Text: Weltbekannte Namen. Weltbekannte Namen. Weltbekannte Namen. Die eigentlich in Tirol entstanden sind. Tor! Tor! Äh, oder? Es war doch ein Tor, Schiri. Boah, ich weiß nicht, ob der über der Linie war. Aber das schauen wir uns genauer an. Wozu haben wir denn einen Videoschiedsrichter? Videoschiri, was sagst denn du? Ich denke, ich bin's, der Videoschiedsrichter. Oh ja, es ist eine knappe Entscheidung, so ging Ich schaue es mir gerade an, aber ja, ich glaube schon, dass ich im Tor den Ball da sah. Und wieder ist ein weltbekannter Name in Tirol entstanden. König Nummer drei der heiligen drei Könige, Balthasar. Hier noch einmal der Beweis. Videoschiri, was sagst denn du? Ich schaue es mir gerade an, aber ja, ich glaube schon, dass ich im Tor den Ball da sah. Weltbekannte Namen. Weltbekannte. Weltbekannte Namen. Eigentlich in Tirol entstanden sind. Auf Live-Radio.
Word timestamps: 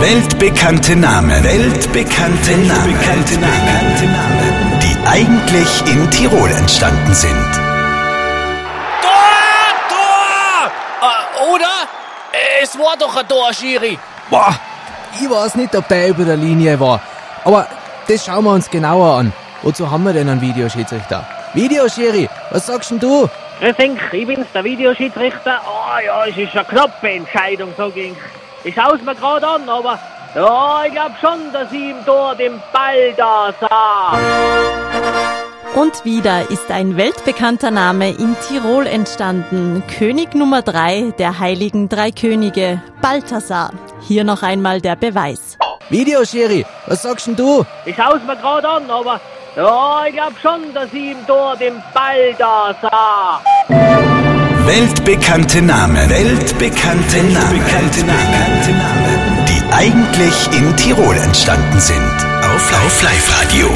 Weltbekannte 0.00 0.96
Namen. 0.96 1.44
Weltbekannte 1.44 2.52
Namen. 2.52 2.98
Weltbekannte 2.98 4.06
Namen. 4.06 4.80
Die 4.80 4.96
eigentlich 5.06 5.92
in 5.92 6.10
Tirol 6.10 6.50
entstanden 6.50 7.12
sind. 7.12 7.52
Tor! 9.02 9.90
Tor! 9.90 10.72
Äh, 11.02 11.52
oder? 11.52 11.86
Es 12.62 12.78
war 12.78 12.96
doch 12.98 13.14
ein 13.14 13.28
Tor, 13.28 13.52
Schiri. 13.52 13.98
Boah, 14.30 14.58
ich 15.20 15.28
weiß 15.28 15.56
nicht, 15.56 15.76
ob 15.76 15.86
der 15.88 16.08
über 16.08 16.24
der 16.24 16.38
Linie 16.38 16.80
war. 16.80 16.98
Aber 17.44 17.66
das 18.08 18.24
schauen 18.24 18.44
wir 18.44 18.54
uns 18.54 18.70
genauer 18.70 19.18
an. 19.18 19.34
Wozu 19.60 19.90
haben 19.90 20.04
wir 20.04 20.14
denn 20.14 20.30
einen 20.30 20.40
Videoschiedsrichter? 20.40 21.26
Videoschiri, 21.52 22.26
was 22.50 22.64
sagst 22.64 22.90
denn 22.90 23.00
du? 23.00 23.28
Ich 23.60 23.76
denke, 23.76 24.16
ich 24.16 24.26
bin's, 24.26 24.46
der 24.54 24.64
Videoschiedsrichter. 24.64 25.60
Oh 25.66 25.98
ja, 26.02 26.24
es 26.24 26.38
ist 26.38 26.56
eine 26.56 26.64
knappe 26.64 27.10
Entscheidung, 27.10 27.74
so 27.76 27.90
ging 27.90 28.16
Ich 28.62 28.74
schaue 28.74 28.96
es 28.96 29.02
mir 29.02 29.14
gerade 29.14 29.46
an, 29.46 29.68
aber 29.68 29.98
ja, 30.34 30.82
ich 30.86 30.92
glaube 30.92 31.14
schon, 31.20 31.52
dass 31.52 31.72
ich 31.72 31.90
im 31.90 32.04
Tor 32.04 32.34
den 32.34 32.60
Ball 32.72 33.14
da 33.16 33.52
sah. 33.58 34.18
Und 35.74 36.04
wieder 36.04 36.50
ist 36.50 36.70
ein 36.70 36.96
weltbekannter 36.96 37.70
Name 37.70 38.10
in 38.10 38.36
Tirol 38.46 38.86
entstanden. 38.86 39.82
König 39.98 40.34
Nummer 40.34 40.60
drei 40.60 41.12
der 41.18 41.38
heiligen 41.38 41.88
drei 41.88 42.10
Könige, 42.10 42.82
Balthasar. 43.00 43.70
Hier 44.02 44.24
noch 44.24 44.42
einmal 44.42 44.80
der 44.80 44.96
Beweis. 44.96 45.56
Videoschiri, 45.88 46.66
was 46.86 47.02
sagst 47.02 47.28
denn 47.28 47.36
du? 47.36 47.64
Ich 47.86 47.96
schaue 47.96 48.18
es 48.18 48.24
mir 48.24 48.36
gerade 48.36 48.68
an, 48.68 48.90
aber 48.90 49.20
ja, 49.56 50.04
ich 50.06 50.12
glaube 50.12 50.34
schon, 50.42 50.74
dass 50.74 50.92
ich 50.92 51.12
im 51.12 51.26
Tor 51.26 51.56
den 51.56 51.82
Ball 51.94 52.34
da 52.36 52.74
sah. 52.82 53.40
Weltbekannte 54.66 55.62
Namen. 55.62 56.08
Weltbekannte. 56.08 57.16
Weltbekannte 57.16 58.06
Namen. 58.06 58.49
Eigentlich 59.90 60.48
in 60.52 60.76
Tirol 60.76 61.16
entstanden 61.16 61.80
sind. 61.80 61.98
Auf 62.42 62.70
Live-Radio. 63.02 63.70